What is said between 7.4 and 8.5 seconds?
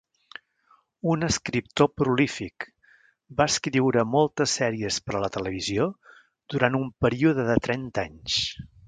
de trenta anys.